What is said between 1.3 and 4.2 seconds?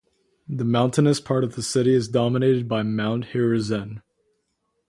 of the city is dominated by Mount Hiruzen.